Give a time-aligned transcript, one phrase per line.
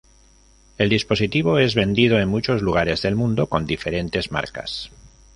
[0.79, 4.89] El dispositivo es vendido en muchos lugares del mundo con diferentes Marcas.